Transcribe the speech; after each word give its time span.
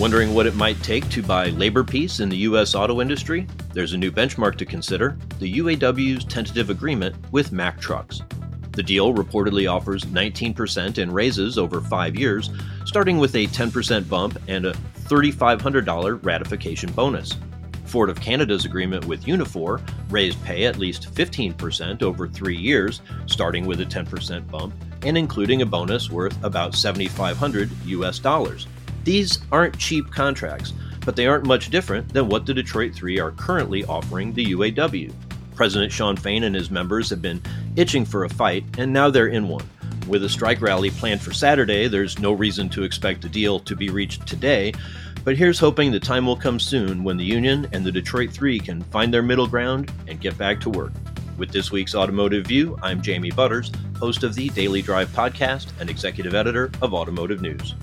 Wondering 0.00 0.32
what 0.32 0.46
it 0.46 0.54
might 0.54 0.82
take 0.82 1.06
to 1.10 1.22
buy 1.22 1.50
labor 1.50 1.84
peace 1.84 2.20
in 2.20 2.30
the 2.30 2.38
U.S. 2.38 2.74
auto 2.74 3.02
industry? 3.02 3.46
There's 3.74 3.92
a 3.92 3.98
new 3.98 4.10
benchmark 4.10 4.56
to 4.56 4.64
consider 4.64 5.18
the 5.38 5.58
UAW's 5.58 6.24
tentative 6.24 6.70
agreement 6.70 7.14
with 7.32 7.52
Mack 7.52 7.78
Trucks. 7.78 8.22
The 8.70 8.82
deal 8.82 9.12
reportedly 9.12 9.70
offers 9.70 10.04
19% 10.04 10.96
in 10.96 11.12
raises 11.12 11.58
over 11.58 11.82
five 11.82 12.16
years, 12.16 12.48
starting 12.86 13.18
with 13.18 13.34
a 13.34 13.46
10% 13.48 14.08
bump 14.08 14.38
and 14.48 14.64
a 14.64 14.72
$3,500 14.72 16.24
ratification 16.24 16.90
bonus. 16.92 17.36
Ford 17.84 18.08
of 18.08 18.22
Canada's 18.22 18.64
agreement 18.64 19.04
with 19.04 19.24
Unifor 19.24 19.86
raised 20.08 20.42
pay 20.44 20.64
at 20.64 20.78
least 20.78 21.14
15% 21.14 22.02
over 22.02 22.26
three 22.26 22.56
years, 22.56 23.02
starting 23.26 23.66
with 23.66 23.82
a 23.82 23.86
10% 23.86 24.50
bump 24.50 24.72
and 25.02 25.18
including 25.18 25.60
a 25.60 25.66
bonus 25.66 26.08
worth 26.08 26.42
about 26.42 26.74
7,500 26.74 27.70
US 27.84 28.18
dollars. 28.18 28.66
These 29.04 29.38
aren't 29.50 29.78
cheap 29.78 30.10
contracts, 30.10 30.72
but 31.04 31.16
they 31.16 31.26
aren't 31.26 31.46
much 31.46 31.70
different 31.70 32.12
than 32.12 32.28
what 32.28 32.46
the 32.46 32.54
Detroit 32.54 32.94
Three 32.94 33.18
are 33.18 33.32
currently 33.32 33.84
offering 33.84 34.32
the 34.32 34.52
UAW. 34.52 35.12
President 35.54 35.92
Shawn 35.92 36.16
Fain 36.16 36.44
and 36.44 36.54
his 36.54 36.70
members 36.70 37.10
have 37.10 37.22
been 37.22 37.42
itching 37.76 38.04
for 38.04 38.24
a 38.24 38.28
fight, 38.28 38.64
and 38.78 38.92
now 38.92 39.10
they're 39.10 39.26
in 39.26 39.48
one. 39.48 39.68
With 40.06 40.24
a 40.24 40.28
strike 40.28 40.60
rally 40.60 40.90
planned 40.90 41.20
for 41.20 41.32
Saturday, 41.32 41.86
there's 41.86 42.18
no 42.18 42.32
reason 42.32 42.68
to 42.70 42.82
expect 42.82 43.24
a 43.24 43.28
deal 43.28 43.60
to 43.60 43.76
be 43.76 43.90
reached 43.90 44.26
today, 44.26 44.72
but 45.24 45.36
here's 45.36 45.58
hoping 45.58 45.92
the 45.92 46.00
time 46.00 46.26
will 46.26 46.36
come 46.36 46.58
soon 46.58 47.04
when 47.04 47.16
the 47.16 47.24
Union 47.24 47.68
and 47.72 47.84
the 47.84 47.92
Detroit 47.92 48.30
Three 48.30 48.58
can 48.58 48.82
find 48.84 49.12
their 49.12 49.22
middle 49.22 49.46
ground 49.46 49.92
and 50.08 50.20
get 50.20 50.38
back 50.38 50.60
to 50.60 50.70
work. 50.70 50.92
With 51.36 51.52
this 51.52 51.70
week's 51.70 51.94
Automotive 51.94 52.46
View, 52.46 52.78
I'm 52.82 53.02
Jamie 53.02 53.30
Butters, 53.30 53.70
host 53.98 54.24
of 54.24 54.34
the 54.34 54.48
Daily 54.50 54.82
Drive 54.82 55.08
podcast 55.08 55.68
and 55.78 55.88
executive 55.88 56.34
editor 56.34 56.70
of 56.82 56.94
Automotive 56.94 57.42
News. 57.42 57.74